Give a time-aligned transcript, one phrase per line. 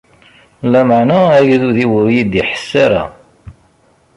[0.71, 3.03] Lameɛna agdud-iw ur iyi-d-iḥess ara.